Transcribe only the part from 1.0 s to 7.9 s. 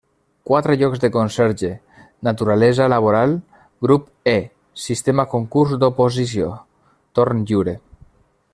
de conserge, naturalesa laboral, grup E, sistema concurs oposició, torn lliure.